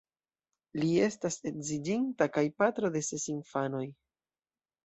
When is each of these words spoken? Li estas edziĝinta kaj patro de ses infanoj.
Li 0.83 0.89
estas 1.07 1.37
edziĝinta 1.51 2.29
kaj 2.39 2.45
patro 2.63 2.93
de 2.97 3.05
ses 3.11 3.27
infanoj. 3.37 3.87